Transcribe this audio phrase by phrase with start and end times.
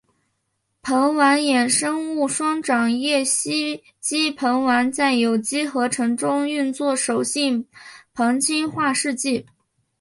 [0.81, 7.67] 硼烷衍生物双长叶烯基硼烷在有机合成中用作手性
[8.15, 9.45] 硼氢化试剂。